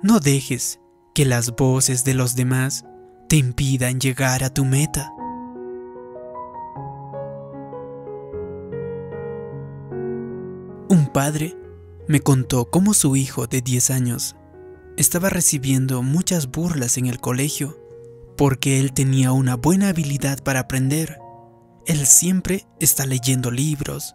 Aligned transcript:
No 0.00 0.20
dejes 0.20 0.78
que 1.12 1.24
las 1.24 1.56
voces 1.56 2.04
de 2.04 2.14
los 2.14 2.36
demás 2.36 2.84
te 3.28 3.34
impidan 3.34 3.98
llegar 3.98 4.44
a 4.44 4.54
tu 4.54 4.64
meta. 4.64 5.12
Un 10.88 11.10
padre 11.12 11.56
me 12.06 12.20
contó 12.20 12.70
cómo 12.70 12.94
su 12.94 13.16
hijo 13.16 13.48
de 13.48 13.60
10 13.60 13.90
años 13.90 14.36
estaba 14.96 15.30
recibiendo 15.30 16.00
muchas 16.02 16.48
burlas 16.48 16.96
en 16.96 17.06
el 17.06 17.18
colegio 17.18 17.76
porque 18.36 18.78
él 18.78 18.92
tenía 18.92 19.32
una 19.32 19.56
buena 19.56 19.88
habilidad 19.88 20.44
para 20.44 20.60
aprender. 20.60 21.18
Él 21.86 22.06
siempre 22.06 22.68
está 22.78 23.04
leyendo 23.04 23.50
libros 23.50 24.14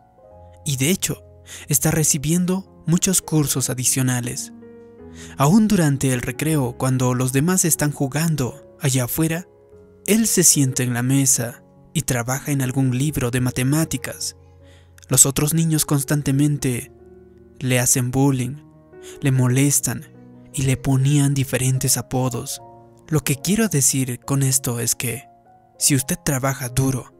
y 0.66 0.78
de 0.78 0.92
hecho 0.92 1.26
está 1.68 1.92
recibiendo 1.92 2.82
muchos 2.88 3.22
cursos 3.22 3.70
adicionales. 3.70 4.54
Aún 5.38 5.68
durante 5.68 6.14
el 6.14 6.22
recreo, 6.22 6.78
cuando 6.78 7.14
los 7.14 7.34
demás 7.34 7.66
están 7.66 7.92
jugando 7.92 8.76
allá 8.80 9.06
afuera, 9.06 9.48
él 10.06 10.28
se 10.28 10.44
sienta 10.44 10.84
en 10.84 10.94
la 10.94 11.04
mesa 11.04 11.64
y 11.94 12.02
trabaja 12.02 12.52
en 12.52 12.62
algún 12.62 12.98
libro 12.98 13.32
de 13.32 13.42
matemáticas. 13.42 14.36
Los 15.10 15.26
otros 15.26 15.54
niños 15.54 15.86
constantemente 15.86 16.92
le 17.60 17.80
hacen 17.80 18.12
bullying, 18.12 18.58
le 19.22 19.32
molestan 19.32 20.06
y 20.54 20.64
le 20.64 20.78
ponían 20.78 21.34
diferentes 21.34 21.98
apodos. 21.98 22.62
Lo 23.08 23.22
que 23.22 23.36
quiero 23.36 23.68
decir 23.68 24.20
con 24.20 24.44
esto 24.44 24.80
es 24.80 24.96
que 24.96 25.24
si 25.78 25.96
usted 25.96 26.18
trabaja 26.24 26.70
duro, 26.70 27.14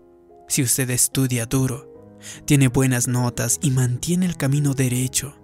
si 0.48 0.64
usted 0.64 0.90
estudia 0.90 1.46
duro, 1.46 2.18
tiene 2.46 2.68
buenas 2.68 3.08
notas 3.08 3.60
y 3.62 3.72
mantiene 3.72 4.26
el 4.26 4.38
camino 4.38 4.74
derecho, 4.74 5.36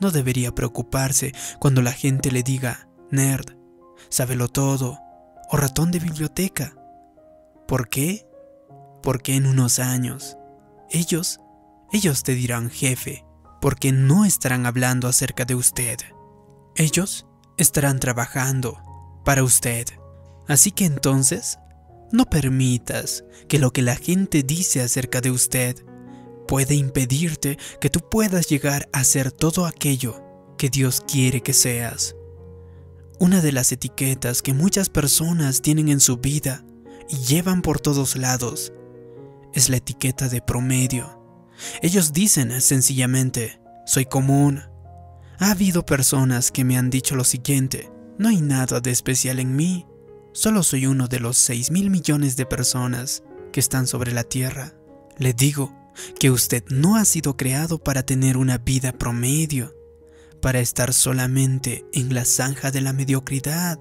no 0.00 0.10
debería 0.10 0.54
preocuparse 0.54 1.32
cuando 1.58 1.82
la 1.82 1.92
gente 1.92 2.30
le 2.30 2.42
diga 2.42 2.88
nerd, 3.10 3.56
sábelo 4.08 4.48
todo 4.48 4.98
o 5.50 5.56
ratón 5.56 5.90
de 5.90 5.98
biblioteca. 5.98 6.74
¿Por 7.66 7.88
qué? 7.88 8.26
Porque 9.02 9.36
en 9.36 9.46
unos 9.46 9.78
años 9.78 10.36
ellos, 10.90 11.40
ellos 11.92 12.22
te 12.22 12.34
dirán 12.34 12.70
jefe, 12.70 13.24
porque 13.60 13.92
no 13.92 14.24
estarán 14.24 14.66
hablando 14.66 15.08
acerca 15.08 15.44
de 15.44 15.54
usted. 15.54 15.98
Ellos 16.76 17.26
estarán 17.56 18.00
trabajando 18.00 18.78
para 19.24 19.42
usted. 19.42 19.86
Así 20.46 20.70
que 20.70 20.84
entonces, 20.84 21.58
no 22.12 22.26
permitas 22.26 23.24
que 23.48 23.58
lo 23.58 23.72
que 23.72 23.82
la 23.82 23.96
gente 23.96 24.42
dice 24.42 24.82
acerca 24.82 25.20
de 25.20 25.30
usted 25.30 25.84
puede 26.46 26.74
impedirte 26.74 27.58
que 27.80 27.90
tú 27.90 28.00
puedas 28.00 28.46
llegar 28.48 28.88
a 28.92 29.04
ser 29.04 29.32
todo 29.32 29.66
aquello 29.66 30.22
que 30.58 30.70
Dios 30.70 31.02
quiere 31.06 31.42
que 31.42 31.52
seas. 31.52 32.16
Una 33.18 33.40
de 33.40 33.52
las 33.52 33.72
etiquetas 33.72 34.42
que 34.42 34.54
muchas 34.54 34.88
personas 34.88 35.62
tienen 35.62 35.88
en 35.88 36.00
su 36.00 36.16
vida 36.16 36.64
y 37.08 37.16
llevan 37.18 37.62
por 37.62 37.80
todos 37.80 38.16
lados 38.16 38.72
es 39.52 39.68
la 39.68 39.76
etiqueta 39.76 40.28
de 40.28 40.42
promedio. 40.42 41.20
Ellos 41.80 42.12
dicen 42.12 42.60
sencillamente, 42.60 43.60
soy 43.86 44.06
común. 44.06 44.62
Ha 45.38 45.52
habido 45.52 45.86
personas 45.86 46.50
que 46.50 46.64
me 46.64 46.76
han 46.76 46.90
dicho 46.90 47.14
lo 47.14 47.24
siguiente, 47.24 47.90
no 48.18 48.28
hay 48.28 48.40
nada 48.40 48.80
de 48.80 48.90
especial 48.90 49.38
en 49.38 49.54
mí, 49.54 49.86
solo 50.32 50.62
soy 50.62 50.86
uno 50.86 51.06
de 51.08 51.20
los 51.20 51.38
6 51.38 51.70
mil 51.70 51.90
millones 51.90 52.36
de 52.36 52.46
personas 52.46 53.22
que 53.52 53.60
están 53.60 53.86
sobre 53.86 54.12
la 54.12 54.24
Tierra. 54.24 54.74
Le 55.18 55.32
digo 55.32 55.72
que 56.18 56.30
usted 56.30 56.64
no 56.68 56.96
ha 56.96 57.04
sido 57.04 57.36
creado 57.36 57.78
para 57.78 58.04
tener 58.04 58.36
una 58.36 58.58
vida 58.58 58.92
promedio, 58.92 59.74
para 60.40 60.60
estar 60.60 60.92
solamente 60.92 61.84
en 61.92 62.14
la 62.14 62.24
zanja 62.24 62.70
de 62.70 62.80
la 62.80 62.92
mediocridad. 62.92 63.78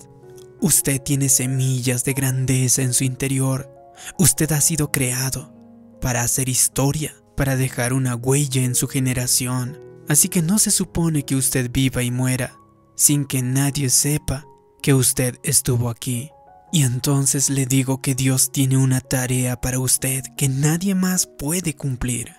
Usted 0.61 1.01
tiene 1.01 1.29
semillas 1.29 2.03
de 2.05 2.13
grandeza 2.13 2.81
en 2.81 2.93
su 2.93 3.03
interior. 3.03 3.69
Usted 4.17 4.51
ha 4.51 4.61
sido 4.61 4.91
creado 4.91 5.53
para 6.01 6.21
hacer 6.21 6.49
historia, 6.49 7.15
para 7.35 7.55
dejar 7.55 7.93
una 7.93 8.15
huella 8.15 8.63
en 8.63 8.75
su 8.75 8.87
generación. 8.87 9.79
Así 10.07 10.29
que 10.29 10.41
no 10.41 10.59
se 10.59 10.71
supone 10.71 11.23
que 11.23 11.35
usted 11.35 11.69
viva 11.71 12.03
y 12.03 12.11
muera 12.11 12.57
sin 12.95 13.25
que 13.25 13.41
nadie 13.41 13.89
sepa 13.89 14.45
que 14.81 14.93
usted 14.93 15.37
estuvo 15.43 15.89
aquí. 15.89 16.29
Y 16.73 16.83
entonces 16.83 17.49
le 17.49 17.65
digo 17.65 18.01
que 18.01 18.15
Dios 18.15 18.51
tiene 18.51 18.75
una 18.75 18.99
tarea 18.99 19.61
para 19.61 19.79
usted 19.79 20.23
que 20.35 20.49
nadie 20.49 20.95
más 20.95 21.25
puede 21.25 21.75
cumplir. 21.75 22.33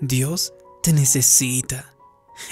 Dios 0.00 0.52
te 0.82 0.92
necesita. 0.92 1.94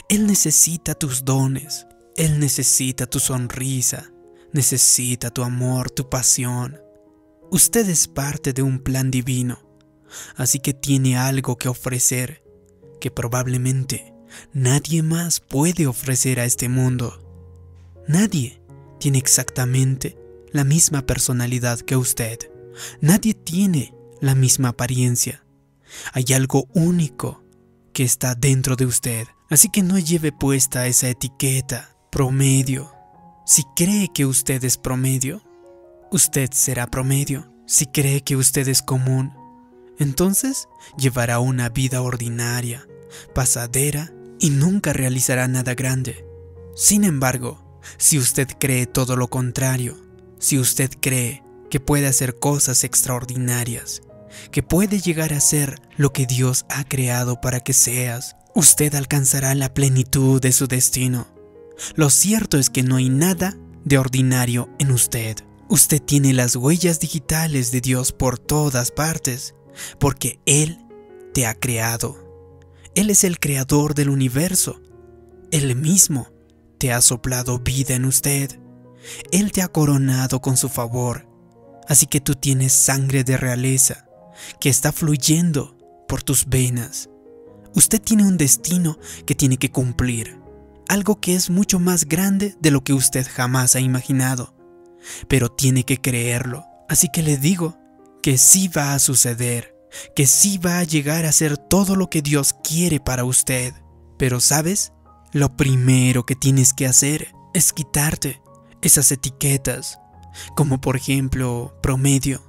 Él 0.08 0.28
necesita 0.28 0.94
tus 0.94 1.24
dones. 1.24 1.86
Él 2.16 2.38
necesita 2.38 3.06
tu 3.06 3.18
sonrisa. 3.18 4.12
Necesita 4.52 5.30
tu 5.30 5.42
amor, 5.42 5.90
tu 5.90 6.08
pasión. 6.08 6.78
Usted 7.50 7.88
es 7.88 8.06
parte 8.06 8.52
de 8.52 8.62
un 8.62 8.78
plan 8.78 9.10
divino 9.10 9.70
así 10.36 10.58
que 10.58 10.74
tiene 10.74 11.16
algo 11.16 11.56
que 11.56 11.68
ofrecer 11.68 12.42
que 13.00 13.10
probablemente 13.10 14.12
nadie 14.52 15.02
más 15.02 15.40
puede 15.40 15.86
ofrecer 15.86 16.40
a 16.40 16.44
este 16.44 16.68
mundo. 16.68 17.22
Nadie 18.06 18.60
tiene 18.98 19.18
exactamente 19.18 20.16
la 20.52 20.64
misma 20.64 21.02
personalidad 21.02 21.80
que 21.80 21.96
usted. 21.96 22.38
Nadie 23.00 23.34
tiene 23.34 23.94
la 24.20 24.34
misma 24.34 24.70
apariencia. 24.70 25.44
Hay 26.12 26.24
algo 26.34 26.68
único 26.74 27.42
que 27.92 28.04
está 28.04 28.34
dentro 28.34 28.76
de 28.76 28.86
usted. 28.86 29.26
Así 29.48 29.68
que 29.68 29.82
no 29.82 29.98
lleve 29.98 30.32
puesta 30.32 30.86
esa 30.86 31.08
etiqueta, 31.08 31.96
promedio. 32.10 32.92
Si 33.44 33.64
cree 33.74 34.08
que 34.12 34.26
usted 34.26 34.62
es 34.64 34.76
promedio, 34.76 35.42
usted 36.10 36.50
será 36.52 36.86
promedio. 36.86 37.52
Si 37.66 37.86
cree 37.86 38.22
que 38.22 38.36
usted 38.36 38.68
es 38.68 38.82
común, 38.82 39.32
entonces 39.98 40.68
llevará 40.96 41.40
una 41.40 41.68
vida 41.68 42.02
ordinaria, 42.02 42.86
pasadera 43.34 44.12
y 44.38 44.50
nunca 44.50 44.92
realizará 44.92 45.46
nada 45.46 45.74
grande. 45.74 46.24
Sin 46.74 47.04
embargo, 47.04 47.80
si 47.96 48.18
usted 48.18 48.48
cree 48.58 48.86
todo 48.86 49.16
lo 49.16 49.28
contrario, 49.28 49.96
si 50.40 50.58
usted 50.58 50.90
cree 51.00 51.44
que 51.70 51.78
puede 51.78 52.08
hacer 52.08 52.40
cosas 52.40 52.82
extraordinarias, 52.82 54.02
que 54.50 54.62
puede 54.62 54.98
llegar 55.00 55.32
a 55.32 55.40
ser 55.40 55.80
lo 55.96 56.12
que 56.12 56.26
Dios 56.26 56.66
ha 56.68 56.82
creado 56.84 57.40
para 57.40 57.60
que 57.60 57.72
seas, 57.72 58.36
usted 58.54 58.94
alcanzará 58.96 59.54
la 59.54 59.72
plenitud 59.72 60.40
de 60.40 60.50
su 60.50 60.66
destino. 60.66 61.28
Lo 61.94 62.10
cierto 62.10 62.58
es 62.58 62.70
que 62.70 62.82
no 62.82 62.96
hay 62.96 63.08
nada 63.08 63.56
de 63.84 63.98
ordinario 63.98 64.68
en 64.78 64.90
usted. 64.90 65.36
Usted 65.68 66.02
tiene 66.02 66.32
las 66.32 66.56
huellas 66.56 66.98
digitales 66.98 67.70
de 67.70 67.80
Dios 67.80 68.12
por 68.12 68.38
todas 68.38 68.90
partes 68.90 69.54
porque 69.98 70.40
Él 70.46 70.78
te 71.32 71.46
ha 71.46 71.54
creado. 71.54 72.16
Él 72.94 73.10
es 73.10 73.24
el 73.24 73.38
creador 73.38 73.94
del 73.94 74.10
universo. 74.10 74.80
Él 75.50 75.74
mismo 75.76 76.28
te 76.78 76.92
ha 76.92 77.00
soplado 77.00 77.58
vida 77.58 77.94
en 77.94 78.04
usted. 78.04 78.58
Él 79.32 79.52
te 79.52 79.62
ha 79.62 79.68
coronado 79.68 80.40
con 80.40 80.56
su 80.56 80.68
favor. 80.68 81.28
Así 81.88 82.06
que 82.06 82.20
tú 82.20 82.34
tienes 82.34 82.72
sangre 82.72 83.24
de 83.24 83.36
realeza 83.36 84.06
que 84.60 84.68
está 84.68 84.92
fluyendo 84.92 85.76
por 86.08 86.22
tus 86.22 86.46
venas. 86.46 87.08
Usted 87.74 88.00
tiene 88.00 88.24
un 88.24 88.36
destino 88.36 88.98
que 89.26 89.34
tiene 89.34 89.56
que 89.56 89.70
cumplir, 89.70 90.38
algo 90.88 91.20
que 91.20 91.36
es 91.36 91.50
mucho 91.50 91.78
más 91.78 92.06
grande 92.06 92.56
de 92.60 92.70
lo 92.70 92.82
que 92.82 92.92
usted 92.92 93.26
jamás 93.32 93.76
ha 93.76 93.80
imaginado, 93.80 94.54
pero 95.28 95.48
tiene 95.48 95.84
que 95.84 96.00
creerlo. 96.00 96.64
Así 96.88 97.08
que 97.12 97.22
le 97.22 97.36
digo 97.36 97.78
que 98.22 98.38
sí 98.38 98.68
va 98.68 98.94
a 98.94 98.98
suceder, 98.98 99.76
que 100.16 100.26
sí 100.26 100.58
va 100.58 100.78
a 100.78 100.84
llegar 100.84 101.26
a 101.26 101.32
ser 101.32 101.56
todo 101.58 101.94
lo 101.94 102.10
que 102.10 102.22
Dios 102.22 102.54
quiere 102.64 102.98
para 102.98 103.24
usted. 103.24 103.72
Pero 104.18 104.40
sabes, 104.40 104.92
lo 105.32 105.56
primero 105.56 106.26
que 106.26 106.34
tienes 106.34 106.74
que 106.74 106.86
hacer 106.86 107.32
es 107.54 107.72
quitarte 107.72 108.42
esas 108.82 109.10
etiquetas, 109.12 109.98
como 110.56 110.80
por 110.80 110.96
ejemplo 110.96 111.76
promedio. 111.82 112.42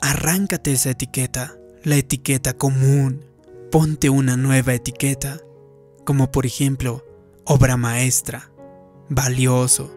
Arráncate 0.00 0.72
esa 0.72 0.90
etiqueta, 0.90 1.56
la 1.82 1.96
etiqueta 1.96 2.54
común. 2.54 3.24
Ponte 3.70 4.10
una 4.10 4.36
nueva 4.36 4.74
etiqueta, 4.74 5.38
como 6.04 6.30
por 6.30 6.46
ejemplo 6.46 7.04
obra 7.44 7.76
maestra, 7.76 8.50
valioso, 9.08 9.94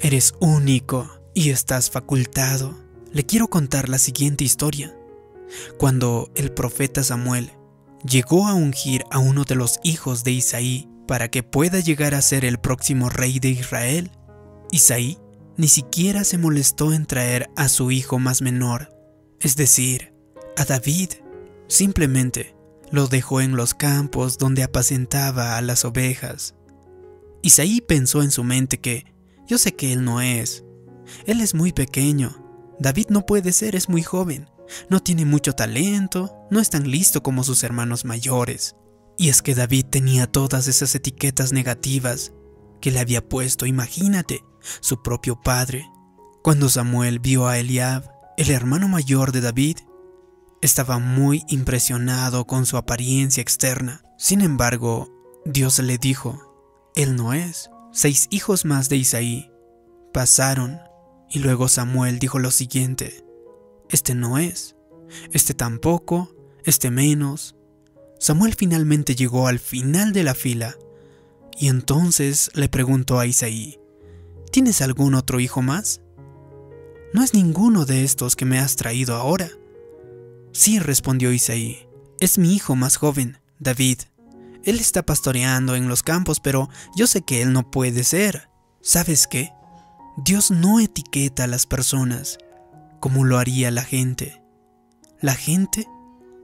eres 0.00 0.34
único 0.40 1.08
y 1.32 1.50
estás 1.50 1.90
facultado 1.90 2.84
le 3.14 3.24
quiero 3.24 3.46
contar 3.46 3.88
la 3.88 3.98
siguiente 3.98 4.42
historia. 4.42 4.92
Cuando 5.78 6.32
el 6.34 6.50
profeta 6.50 7.04
Samuel 7.04 7.52
llegó 8.04 8.48
a 8.48 8.54
ungir 8.54 9.04
a 9.12 9.20
uno 9.20 9.44
de 9.44 9.54
los 9.54 9.78
hijos 9.84 10.24
de 10.24 10.32
Isaí 10.32 10.88
para 11.06 11.30
que 11.30 11.44
pueda 11.44 11.78
llegar 11.78 12.16
a 12.16 12.22
ser 12.22 12.44
el 12.44 12.58
próximo 12.58 13.10
rey 13.10 13.38
de 13.38 13.50
Israel, 13.50 14.10
Isaí 14.70 15.18
ni 15.56 15.68
siquiera 15.68 16.24
se 16.24 16.38
molestó 16.38 16.92
en 16.92 17.06
traer 17.06 17.48
a 17.56 17.68
su 17.68 17.90
hijo 17.90 18.18
más 18.18 18.42
menor, 18.42 18.90
es 19.40 19.56
decir, 19.56 20.12
a 20.56 20.64
David. 20.64 21.10
Simplemente 21.68 22.56
lo 22.90 23.06
dejó 23.06 23.40
en 23.40 23.56
los 23.56 23.74
campos 23.74 24.38
donde 24.38 24.62
apacentaba 24.62 25.56
a 25.56 25.62
las 25.62 25.84
ovejas. 25.84 26.54
Isaí 27.42 27.80
pensó 27.80 28.22
en 28.22 28.30
su 28.30 28.44
mente 28.44 28.80
que 28.80 29.12
Yo 29.46 29.58
sé 29.58 29.74
que 29.74 29.92
él 29.92 30.04
no 30.04 30.22
es. 30.22 30.64
Él 31.26 31.42
es 31.42 31.54
muy 31.54 31.72
pequeño. 31.72 32.34
David 32.80 33.06
no 33.10 33.26
puede 33.26 33.52
ser, 33.52 33.76
es 33.76 33.90
muy 33.90 34.02
joven. 34.02 34.48
No 34.88 35.00
tiene 35.00 35.26
mucho 35.26 35.52
talento, 35.52 36.34
no 36.50 36.60
es 36.60 36.70
tan 36.70 36.90
listo 36.90 37.22
como 37.22 37.44
sus 37.44 37.62
hermanos 37.62 38.06
mayores. 38.06 38.74
Y 39.18 39.28
es 39.28 39.42
que 39.42 39.54
David 39.54 39.86
tenía 39.90 40.26
todas 40.26 40.66
esas 40.66 40.94
etiquetas 40.94 41.52
negativas 41.52 42.32
que 42.80 42.90
le 42.90 43.00
había 43.00 43.26
puesto, 43.26 43.66
imagínate, 43.66 44.42
su 44.80 45.02
propio 45.02 45.40
padre. 45.40 45.90
Cuando 46.42 46.68
Samuel 46.68 47.18
vio 47.20 47.46
a 47.46 47.58
Eliab, 47.58 48.10
el 48.36 48.50
hermano 48.50 48.88
mayor 48.88 49.32
de 49.32 49.40
David, 49.40 49.78
estaba 50.60 50.98
muy 50.98 51.44
impresionado 51.48 52.46
con 52.46 52.66
su 52.66 52.76
apariencia 52.76 53.42
externa. 53.42 54.02
Sin 54.16 54.40
embargo, 54.40 55.10
Dios 55.44 55.78
le 55.78 55.98
dijo, 55.98 56.90
Él 56.94 57.16
no 57.16 57.34
es. 57.34 57.70
Seis 57.92 58.26
hijos 58.30 58.64
más 58.64 58.88
de 58.88 58.96
Isaí 58.96 59.50
pasaron 60.12 60.80
y 61.28 61.40
luego 61.40 61.68
Samuel 61.68 62.18
dijo 62.18 62.38
lo 62.38 62.50
siguiente, 62.50 63.24
Este 63.90 64.14
no 64.14 64.38
es, 64.38 64.76
este 65.32 65.52
tampoco, 65.52 66.34
este 66.64 66.90
menos. 66.90 67.56
Samuel 68.18 68.54
finalmente 68.54 69.14
llegó 69.14 69.48
al 69.48 69.58
final 69.58 70.12
de 70.12 70.22
la 70.22 70.34
fila 70.34 70.76
y 71.58 71.68
entonces 71.68 72.50
le 72.54 72.68
preguntó 72.68 73.18
a 73.18 73.26
Isaí, 73.26 73.78
¿Tienes 74.54 74.82
algún 74.82 75.16
otro 75.16 75.40
hijo 75.40 75.62
más? 75.62 76.00
No 77.12 77.24
es 77.24 77.34
ninguno 77.34 77.86
de 77.86 78.04
estos 78.04 78.36
que 78.36 78.44
me 78.44 78.60
has 78.60 78.76
traído 78.76 79.16
ahora. 79.16 79.50
Sí, 80.52 80.78
respondió 80.78 81.32
Isaí, 81.32 81.88
es 82.20 82.38
mi 82.38 82.54
hijo 82.54 82.76
más 82.76 82.96
joven, 82.96 83.40
David. 83.58 84.02
Él 84.62 84.78
está 84.78 85.04
pastoreando 85.04 85.74
en 85.74 85.88
los 85.88 86.04
campos, 86.04 86.38
pero 86.38 86.68
yo 86.94 87.08
sé 87.08 87.22
que 87.22 87.42
él 87.42 87.52
no 87.52 87.68
puede 87.68 88.04
ser. 88.04 88.48
¿Sabes 88.80 89.26
qué? 89.26 89.52
Dios 90.18 90.52
no 90.52 90.78
etiqueta 90.78 91.42
a 91.42 91.48
las 91.48 91.66
personas 91.66 92.38
como 93.00 93.24
lo 93.24 93.38
haría 93.38 93.72
la 93.72 93.82
gente. 93.82 94.40
La 95.20 95.34
gente 95.34 95.88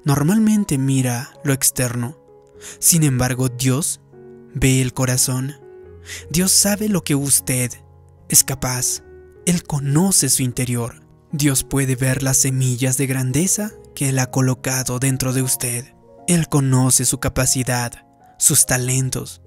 normalmente 0.04 0.78
mira 0.78 1.30
lo 1.44 1.52
externo. 1.52 2.18
Sin 2.80 3.04
embargo, 3.04 3.50
Dios 3.50 4.00
ve 4.52 4.82
el 4.82 4.94
corazón. 4.94 5.54
Dios 6.28 6.50
sabe 6.50 6.88
lo 6.88 7.04
que 7.04 7.14
usted 7.14 7.70
es 8.30 8.44
capaz. 8.44 9.02
Él 9.44 9.64
conoce 9.64 10.30
su 10.30 10.42
interior. 10.42 11.06
Dios 11.32 11.64
puede 11.64 11.96
ver 11.96 12.22
las 12.22 12.38
semillas 12.38 12.96
de 12.96 13.06
grandeza 13.06 13.72
que 13.94 14.08
Él 14.08 14.18
ha 14.18 14.30
colocado 14.30 14.98
dentro 14.98 15.32
de 15.32 15.42
usted. 15.42 15.94
Él 16.26 16.48
conoce 16.48 17.04
su 17.04 17.18
capacidad, 17.18 18.06
sus 18.38 18.64
talentos. 18.64 19.42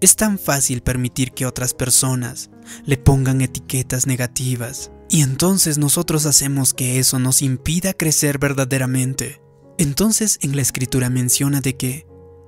Es 0.00 0.16
tan 0.16 0.38
fácil 0.38 0.82
permitir 0.82 1.32
que 1.32 1.46
otras 1.46 1.74
personas 1.74 2.50
le 2.84 2.96
pongan 2.96 3.40
etiquetas 3.40 4.06
negativas 4.06 4.90
y 5.08 5.22
entonces 5.22 5.78
nosotros 5.78 6.26
hacemos 6.26 6.74
que 6.74 6.98
eso 6.98 7.18
nos 7.18 7.42
impida 7.42 7.92
crecer 7.92 8.38
verdaderamente. 8.38 9.40
Entonces 9.78 10.38
en 10.42 10.56
la 10.56 10.62
escritura 10.62 11.10
menciona 11.10 11.60
de 11.60 11.76
que 11.76 12.06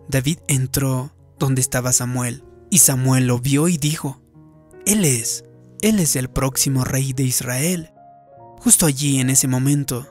David 0.08 0.38
entró 0.48 1.14
donde 1.38 1.60
estaba 1.60 1.92
Samuel 1.92 2.44
y 2.70 2.78
Samuel 2.78 3.26
lo 3.26 3.38
vio 3.38 3.68
y 3.68 3.76
dijo, 3.76 4.20
Él 4.86 5.04
es, 5.04 5.44
Él 5.84 6.00
es 6.00 6.16
el 6.16 6.30
próximo 6.30 6.82
rey 6.82 7.12
de 7.12 7.24
Israel. 7.24 7.92
Justo 8.58 8.86
allí 8.86 9.20
en 9.20 9.28
ese 9.28 9.48
momento, 9.48 10.06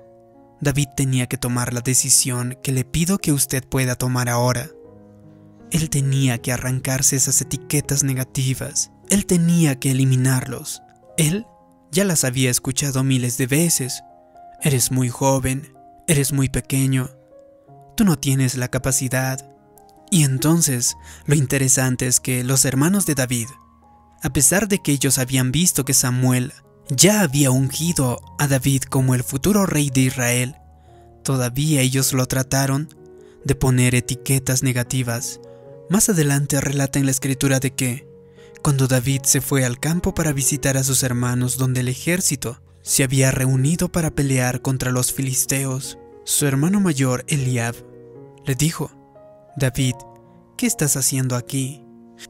David 0.61 0.89
tenía 0.95 1.25
que 1.25 1.39
tomar 1.39 1.73
la 1.73 1.81
decisión 1.81 2.55
que 2.61 2.71
le 2.71 2.85
pido 2.85 3.17
que 3.17 3.31
usted 3.31 3.67
pueda 3.67 3.95
tomar 3.95 4.29
ahora. 4.29 4.69
Él 5.71 5.89
tenía 5.89 6.37
que 6.37 6.51
arrancarse 6.51 7.15
esas 7.15 7.41
etiquetas 7.41 8.03
negativas. 8.03 8.91
Él 9.09 9.25
tenía 9.25 9.79
que 9.79 9.89
eliminarlos. 9.89 10.83
Él 11.17 11.47
ya 11.91 12.05
las 12.05 12.23
había 12.23 12.51
escuchado 12.51 13.03
miles 13.03 13.39
de 13.39 13.47
veces. 13.47 14.03
Eres 14.61 14.91
muy 14.91 15.09
joven, 15.09 15.73
eres 16.07 16.33
muy 16.33 16.49
pequeño, 16.49 17.09
tú 17.97 18.03
no 18.03 18.19
tienes 18.19 18.57
la 18.57 18.67
capacidad. 18.67 19.43
Y 20.11 20.23
entonces, 20.23 20.95
lo 21.25 21.33
interesante 21.33 22.05
es 22.05 22.19
que 22.19 22.43
los 22.43 22.63
hermanos 22.63 23.07
de 23.07 23.15
David, 23.15 23.47
a 24.23 24.31
pesar 24.31 24.69
de 24.69 24.79
que 24.79 24.93
ellos 24.93 25.17
habían 25.17 25.51
visto 25.51 25.83
que 25.83 25.93
Samuel 25.93 26.53
ya 26.87 27.21
había 27.21 27.51
ungido 27.51 28.21
a 28.39 28.47
David 28.47 28.83
como 28.83 29.15
el 29.15 29.23
futuro 29.23 29.65
rey 29.65 29.89
de 29.89 30.01
Israel, 30.01 30.55
todavía 31.23 31.81
ellos 31.81 32.13
lo 32.13 32.25
trataron 32.25 32.87
de 33.43 33.53
poner 33.55 33.95
etiquetas 33.95 34.63
negativas. 34.63 35.41
Más 35.89 36.07
adelante 36.07 36.61
relata 36.61 36.99
en 36.99 37.05
la 37.05 37.11
escritura 37.11 37.59
de 37.59 37.73
que, 37.73 38.07
cuando 38.61 38.87
David 38.87 39.23
se 39.23 39.41
fue 39.41 39.65
al 39.65 39.77
campo 39.77 40.15
para 40.15 40.31
visitar 40.31 40.77
a 40.77 40.85
sus 40.85 41.03
hermanos 41.03 41.57
donde 41.57 41.81
el 41.81 41.89
ejército 41.89 42.61
se 42.81 43.03
había 43.03 43.29
reunido 43.29 43.91
para 43.91 44.11
pelear 44.11 44.61
contra 44.61 44.91
los 44.91 45.11
filisteos, 45.11 45.97
su 46.23 46.47
hermano 46.47 46.79
mayor 46.79 47.25
Eliab 47.27 47.75
le 48.45 48.55
dijo, 48.55 48.89
David, 49.57 49.95
¿qué 50.57 50.65
estás 50.65 50.95
haciendo 50.95 51.35
aquí? 51.35 51.83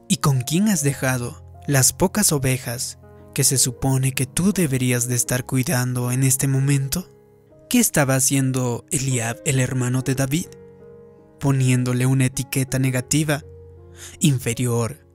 ¿Y 0.08 0.16
con 0.16 0.40
quién 0.40 0.68
has 0.68 0.82
dejado 0.82 1.43
las 1.66 1.92
pocas 1.92 2.32
ovejas 2.32 2.98
que 3.34 3.44
se 3.44 3.58
supone 3.58 4.12
que 4.12 4.26
tú 4.26 4.52
deberías 4.52 5.08
de 5.08 5.14
estar 5.14 5.46
cuidando 5.46 6.12
en 6.12 6.22
este 6.22 6.46
momento? 6.46 7.10
¿Qué 7.68 7.80
estaba 7.80 8.14
haciendo 8.14 8.84
Eliab, 8.90 9.40
el 9.44 9.58
hermano 9.60 10.02
de 10.02 10.14
David? 10.14 10.46
Poniéndole 11.40 12.06
una 12.06 12.26
etiqueta 12.26 12.78
negativa. 12.78 13.42
Inferior. 14.20 15.06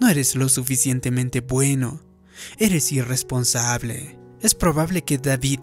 No 0.00 0.08
eres 0.08 0.34
lo 0.34 0.48
suficientemente 0.48 1.40
bueno. 1.40 2.00
Eres 2.58 2.90
irresponsable. 2.92 4.18
Es 4.40 4.54
probable 4.54 5.02
que 5.02 5.18
David 5.18 5.60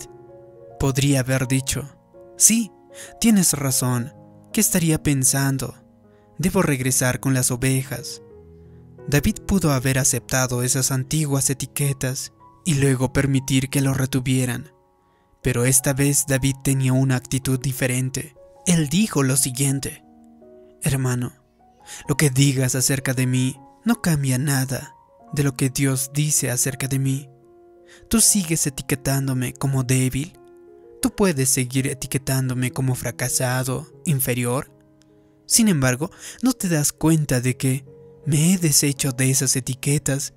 podría 0.80 1.22
haber 1.22 1.48
dicho, 1.48 1.90
sí, 2.38 2.72
tienes 3.20 3.54
razón. 3.54 4.14
¿Qué 4.54 4.62
estaría 4.62 5.02
pensando? 5.02 5.76
Debo 6.38 6.62
regresar 6.62 7.20
con 7.20 7.34
las 7.34 7.52
ovejas. 7.52 8.22
David 9.08 9.42
pudo 9.46 9.72
haber 9.72 10.00
aceptado 10.00 10.64
esas 10.64 10.92
antiguas 10.92 11.50
etiquetas 11.50 12.34
y 12.66 12.76
luego 12.76 13.14
permitir 13.14 13.70
que 13.70 13.82
lo 13.82 13.94
retuvieran. 13.94 14.72
Pero 15.44 15.66
esta 15.66 15.94
vez 15.94 16.26
David 16.28 16.56
tenía 16.64 16.94
una 16.94 17.16
actitud 17.16 17.60
diferente. 17.60 18.36
Él 18.66 18.90
dijo 18.90 19.22
lo 19.22 19.38
siguiente, 19.38 20.04
Hermano, 20.82 21.34
lo 22.08 22.18
que 22.18 22.32
digas 22.32 22.74
acerca 22.74 23.14
de 23.14 23.28
mí 23.28 23.60
no 23.84 24.02
cambia 24.02 24.40
nada 24.40 24.96
de 25.34 25.44
lo 25.44 25.56
que 25.56 25.70
Dios 25.70 26.12
dice 26.14 26.50
acerca 26.50 26.88
de 26.88 26.98
mí. 26.98 27.30
Tú 28.10 28.22
sigues 28.22 28.66
etiquetándome 28.66 29.54
como 29.54 29.84
débil. 29.84 30.34
Tú 31.02 31.16
puedes 31.16 31.50
seguir 31.50 31.88
etiquetándome 31.88 32.72
como 32.72 32.96
fracasado, 32.96 33.88
inferior. 34.06 34.72
Sin 35.46 35.68
embargo, 35.68 36.10
no 36.42 36.54
te 36.54 36.70
das 36.70 36.92
cuenta 36.92 37.42
de 37.42 37.56
que 37.56 37.86
me 38.26 38.54
he 38.54 38.58
deshecho 38.58 39.12
de 39.12 39.30
esas 39.30 39.56
etiquetas 39.56 40.34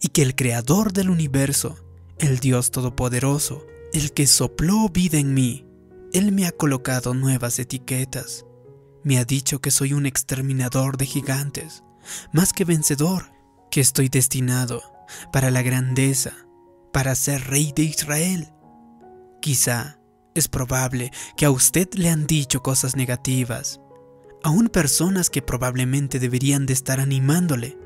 y 0.00 0.08
que 0.08 0.22
el 0.22 0.34
Creador 0.34 0.92
del 0.92 1.10
universo, 1.10 1.76
el 2.18 2.38
Dios 2.38 2.70
Todopoderoso, 2.70 3.66
el 3.92 4.12
que 4.12 4.26
sopló 4.26 4.88
vida 4.88 5.18
en 5.18 5.34
mí, 5.34 5.66
Él 6.12 6.32
me 6.32 6.46
ha 6.46 6.52
colocado 6.52 7.14
nuevas 7.14 7.58
etiquetas. 7.58 8.46
Me 9.04 9.18
ha 9.18 9.24
dicho 9.24 9.60
que 9.60 9.70
soy 9.70 9.92
un 9.92 10.06
exterminador 10.06 10.96
de 10.96 11.06
gigantes, 11.06 11.82
más 12.32 12.52
que 12.52 12.64
vencedor, 12.64 13.32
que 13.70 13.80
estoy 13.80 14.08
destinado 14.08 14.82
para 15.32 15.50
la 15.50 15.62
grandeza, 15.62 16.32
para 16.92 17.14
ser 17.14 17.48
rey 17.48 17.72
de 17.74 17.82
Israel. 17.82 18.52
Quizá 19.40 19.98
es 20.34 20.48
probable 20.48 21.10
que 21.36 21.46
a 21.46 21.50
usted 21.50 21.88
le 21.94 22.08
han 22.08 22.26
dicho 22.26 22.62
cosas 22.62 22.96
negativas, 22.96 23.80
aún 24.42 24.68
personas 24.68 25.30
que 25.30 25.42
probablemente 25.42 26.18
deberían 26.18 26.66
de 26.66 26.72
estar 26.72 27.00
animándole. 27.00 27.78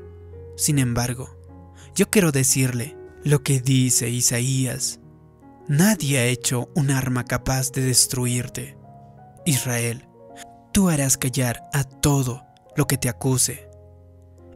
Sin 0.55 0.79
embargo, 0.79 1.37
yo 1.95 2.09
quiero 2.09 2.31
decirle 2.31 2.95
lo 3.23 3.43
que 3.43 3.59
dice 3.59 4.09
Isaías. 4.09 4.99
Nadie 5.67 6.19
ha 6.19 6.25
hecho 6.25 6.69
un 6.75 6.91
arma 6.91 7.25
capaz 7.25 7.71
de 7.71 7.81
destruirte. 7.81 8.77
Israel, 9.45 10.07
tú 10.71 10.89
harás 10.89 11.17
callar 11.17 11.61
a 11.73 11.83
todo 11.83 12.43
lo 12.75 12.87
que 12.87 12.97
te 12.97 13.09
acuse. 13.09 13.69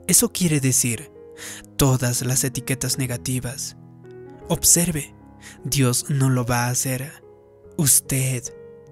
Eso 0.07 0.31
quiere 0.31 0.59
decir 0.59 1.11
todas 1.77 2.21
las 2.23 2.43
etiquetas 2.43 2.97
negativas. 2.97 3.77
Observe, 4.47 5.15
Dios 5.63 6.05
no 6.09 6.29
lo 6.29 6.45
va 6.45 6.65
a 6.65 6.69
hacer. 6.69 7.11
Usted 7.77 8.43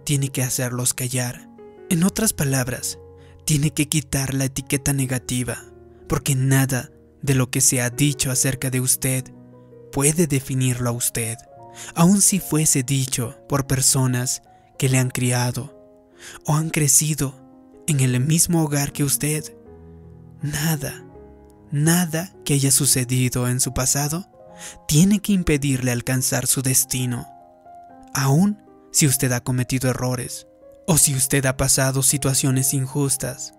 tiene 0.04 0.30
que 0.30 0.44
hacerlos 0.44 0.94
callar. 0.94 1.49
En 1.92 2.04
otras 2.04 2.34
palabras, 2.34 3.00
tiene 3.46 3.72
que 3.72 3.90
quitar 3.90 4.36
la 4.36 4.46
etiqueta 4.46 4.94
negativa, 4.94 5.66
porque 6.08 6.36
nada 6.36 6.92
de 7.24 7.34
lo 7.34 7.50
que 7.50 7.62
se 7.62 7.82
ha 7.82 7.90
dicho 7.90 8.30
acerca 8.30 8.70
de 8.70 8.80
usted 8.80 9.24
puede 9.92 10.28
definirlo 10.28 10.90
a 10.92 10.94
usted, 10.94 11.38
aun 11.96 12.22
si 12.22 12.40
fuese 12.40 12.84
dicho 12.84 13.40
por 13.50 13.66
personas 13.66 14.44
que 14.78 14.88
le 14.88 15.00
han 15.00 15.10
criado 15.10 15.76
o 16.46 16.54
han 16.54 16.70
crecido 16.70 17.34
en 17.88 18.02
el 18.02 18.20
mismo 18.20 18.64
hogar 18.64 18.92
que 18.92 19.04
usted. 19.04 19.58
Nada, 20.44 21.04
nada 21.72 22.36
que 22.46 22.54
haya 22.54 22.70
sucedido 22.70 23.50
en 23.50 23.60
su 23.60 23.74
pasado 23.74 24.30
tiene 24.88 25.22
que 25.22 25.34
impedirle 25.34 25.92
alcanzar 25.92 26.46
su 26.46 26.62
destino. 26.62 27.28
Aún 28.14 28.62
si 28.92 29.08
usted 29.08 29.32
ha 29.32 29.40
cometido 29.40 29.90
errores 29.90 30.46
o 30.92 30.98
si 30.98 31.14
usted 31.14 31.46
ha 31.46 31.56
pasado 31.56 32.02
situaciones 32.02 32.74
injustas, 32.74 33.54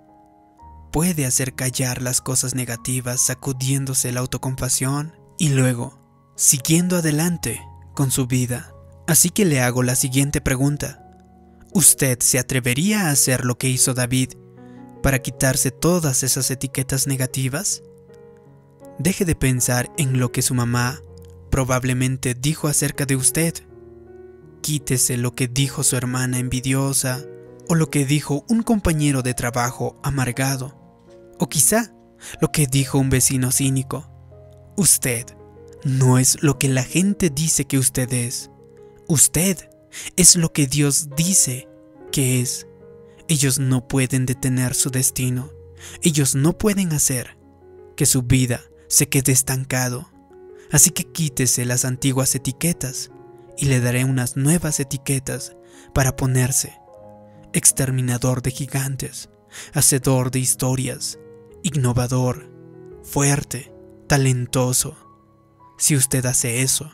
puede 0.90 1.26
hacer 1.26 1.54
callar 1.54 2.02
las 2.02 2.20
cosas 2.20 2.56
negativas 2.56 3.20
sacudiéndose 3.20 4.10
la 4.10 4.18
autocompasión 4.18 5.14
y 5.38 5.50
luego 5.50 6.00
siguiendo 6.34 6.96
adelante 6.96 7.60
con 7.94 8.10
su 8.10 8.26
vida. 8.26 8.75
Así 9.06 9.30
que 9.30 9.44
le 9.44 9.60
hago 9.60 9.84
la 9.84 9.94
siguiente 9.94 10.40
pregunta. 10.40 11.06
¿Usted 11.72 12.18
se 12.18 12.40
atrevería 12.40 13.06
a 13.06 13.10
hacer 13.12 13.44
lo 13.44 13.56
que 13.58 13.68
hizo 13.68 13.94
David 13.94 14.32
para 15.00 15.20
quitarse 15.20 15.70
todas 15.70 16.25
esas 16.25 16.50
etiquetas 16.50 17.06
negativas? 17.06 17.84
Deje 18.99 19.25
de 19.25 19.37
pensar 19.37 19.88
en 19.99 20.18
lo 20.18 20.32
que 20.32 20.42
su 20.42 20.56
mamá 20.56 21.00
probablemente 21.49 22.34
dijo 22.34 22.66
acerca 22.66 23.06
de 23.06 23.14
usted. 23.14 23.54
Quítese 24.70 25.16
lo 25.16 25.34
que 25.34 25.48
dijo 25.48 25.82
su 25.82 25.96
hermana 25.96 26.38
envidiosa 26.38 27.24
o 27.68 27.74
lo 27.74 27.90
que 27.90 28.06
dijo 28.06 28.44
un 28.48 28.62
compañero 28.62 29.20
de 29.22 29.34
trabajo 29.34 29.98
amargado 30.04 30.78
o 31.40 31.48
quizá 31.48 31.92
lo 32.40 32.52
que 32.52 32.68
dijo 32.68 32.96
un 32.96 33.10
vecino 33.10 33.50
cínico. 33.50 34.08
Usted 34.76 35.26
no 35.82 36.20
es 36.20 36.40
lo 36.40 36.56
que 36.56 36.68
la 36.68 36.84
gente 36.84 37.30
dice 37.30 37.64
que 37.64 37.78
usted 37.78 38.12
es. 38.12 38.52
Usted 39.08 39.58
es 40.14 40.36
lo 40.36 40.52
que 40.52 40.68
Dios 40.68 41.08
dice 41.16 41.66
que 42.12 42.40
es. 42.40 42.68
Ellos 43.26 43.58
no 43.58 43.88
pueden 43.88 44.24
detener 44.24 44.76
su 44.76 44.90
destino. 44.90 45.50
Ellos 46.00 46.36
no 46.36 46.56
pueden 46.56 46.92
hacer 46.92 47.36
que 47.96 48.06
su 48.06 48.22
vida 48.22 48.60
se 48.86 49.08
quede 49.08 49.32
estancado. 49.32 50.08
Así 50.70 50.90
que 50.90 51.10
quítese 51.10 51.64
las 51.64 51.84
antiguas 51.84 52.36
etiquetas 52.36 53.10
y 53.60 53.66
le 53.66 53.80
daré 53.80 54.04
unas 54.04 54.36
nuevas 54.36 54.80
etiquetas 54.80 55.54
para 55.92 56.16
ponerse. 56.16 56.80
Exterminador 57.52 58.40
de 58.40 58.50
gigantes, 58.50 59.28
hacedor 59.74 60.30
de 60.30 60.38
historias, 60.38 61.18
innovador, 61.62 62.50
fuerte, 63.02 63.70
talentoso. 64.08 64.96
Si 65.76 65.94
usted 65.94 66.24
hace 66.24 66.62
eso, 66.62 66.90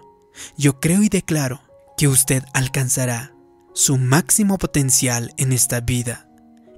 yo 0.58 0.80
creo 0.80 1.02
y 1.04 1.08
declaro 1.08 1.60
que 1.96 2.08
usted 2.08 2.42
alcanzará 2.52 3.32
su 3.72 3.96
máximo 3.96 4.58
potencial 4.58 5.32
en 5.36 5.52
esta 5.52 5.80
vida 5.80 6.28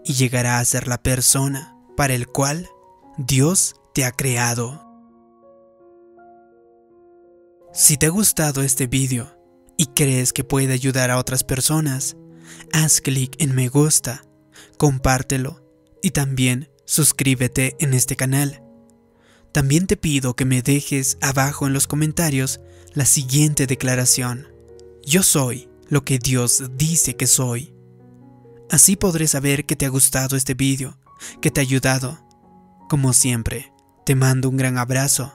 y 0.05 0.15
llegará 0.15 0.59
a 0.59 0.65
ser 0.67 0.87
la 0.87 0.99
persona 0.99 1.75
para 1.97 2.13
el 2.13 2.27
cual 2.27 2.69
Dios 3.17 3.77
te 3.95 4.05
ha 4.05 4.13
creado. 4.13 4.85
Si 7.73 7.97
te 7.97 8.07
ha 8.07 8.11
gustado 8.11 8.63
este 8.63 8.87
vídeo 8.87 9.38
y 9.79 9.87
crees 9.87 10.35
que 10.35 10.45
puede 10.45 10.75
ayudar 10.75 11.11
a 11.11 11.17
otras 11.17 11.45
personas, 11.45 12.17
haz 12.73 13.01
clic 13.01 13.37
en 13.39 13.55
me 13.55 13.69
gusta, 13.69 14.23
compártelo 14.77 15.65
y 16.03 16.11
también 16.11 16.69
suscríbete 16.85 17.77
en 17.79 17.95
este 17.95 18.17
canal. 18.17 18.63
También 19.53 19.87
te 19.87 19.97
pido 19.97 20.35
que 20.35 20.45
me 20.45 20.61
dejes 20.61 21.17
abajo 21.23 21.67
en 21.67 21.73
los 21.73 21.87
comentarios 21.87 22.61
la 22.93 23.07
siguiente 23.07 23.67
declaración. 23.67 24.49
Yo 25.07 25.23
soy 25.23 25.71
lo 25.89 26.05
que 26.05 26.19
Dios 26.19 26.65
dice 26.77 27.17
que 27.17 27.27
soy. 27.27 27.73
Así 28.71 28.97
podré 28.97 29.29
saber 29.29 29.65
que 29.65 29.77
te 29.77 29.87
ha 29.87 29.91
gustado 29.91 30.37
este 30.37 30.55
vídeo, 30.55 30.99
que 31.41 31.51
te 31.51 31.61
ha 31.61 31.63
ayudado. 31.63 32.19
Como 32.89 33.13
siempre, 33.13 33.73
te 34.05 34.17
mando 34.17 34.49
un 34.49 34.57
gran 34.57 34.77
abrazo. 34.77 35.33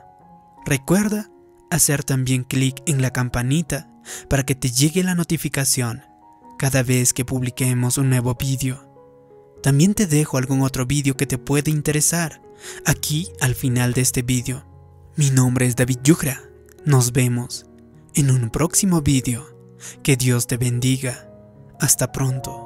Recuerda 0.65 1.31
hacer 1.71 2.03
también 2.03 2.43
clic 2.43 2.75
en 2.85 3.01
la 3.01 3.11
campanita 3.11 3.92
para 4.29 4.45
que 4.45 4.55
te 4.55 4.69
llegue 4.69 5.03
la 5.03 5.15
notificación 5.15 6.03
cada 6.57 6.83
vez 6.83 7.13
que 7.13 7.25
publiquemos 7.25 7.97
un 7.97 8.09
nuevo 8.09 8.35
vídeo. 8.35 8.89
También 9.61 9.93
te 9.93 10.07
dejo 10.07 10.37
algún 10.37 10.61
otro 10.61 10.85
vídeo 10.85 11.15
que 11.15 11.25
te 11.25 11.37
puede 11.37 11.71
interesar 11.71 12.41
aquí 12.85 13.29
al 13.39 13.55
final 13.55 13.93
de 13.93 14.01
este 14.01 14.21
vídeo. 14.21 14.65
Mi 15.15 15.29
nombre 15.29 15.65
es 15.65 15.75
David 15.75 15.99
Yugra. 16.03 16.41
Nos 16.85 17.13
vemos 17.13 17.65
en 18.13 18.31
un 18.31 18.49
próximo 18.49 19.01
vídeo. 19.01 19.45
Que 20.01 20.15
Dios 20.15 20.47
te 20.47 20.57
bendiga. 20.57 21.29
Hasta 21.79 22.11
pronto. 22.11 22.62